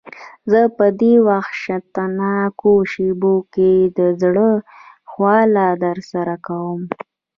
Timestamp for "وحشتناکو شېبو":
1.27-3.35